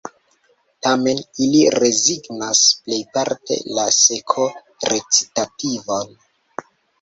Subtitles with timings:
[0.85, 6.19] Tamen ili rezignas plejparte la seko-recitativon.